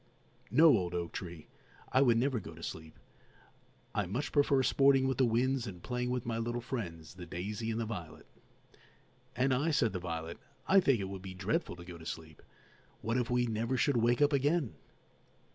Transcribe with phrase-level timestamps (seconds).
[0.49, 1.45] No, old oak tree,
[1.91, 2.97] I would never go to sleep;
[3.93, 7.69] I much prefer sporting with the winds and playing with my little friends, the daisy
[7.69, 8.25] and the violet."
[9.35, 12.41] "And I," said the violet, "I think it would be dreadful to go to sleep.
[13.01, 14.73] What if we never should wake up again!"